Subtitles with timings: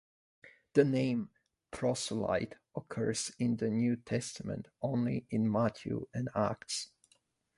[0.73, 1.29] The name
[1.71, 6.89] "proselyte" occurs in the New Testament only in Matthew and Acts.